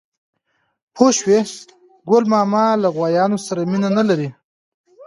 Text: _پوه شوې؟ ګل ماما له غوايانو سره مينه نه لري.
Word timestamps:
_پوه 0.95 1.09
شوې؟ 1.19 1.39
ګل 2.09 2.23
ماما 2.33 2.63
له 2.81 2.87
غوايانو 2.95 3.37
سره 3.47 3.61
مينه 3.71 3.89
نه 3.97 4.03
لري. 4.09 4.29